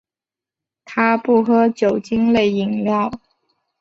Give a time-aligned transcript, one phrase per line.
[0.83, 3.11] 他不喝酒精类饮料。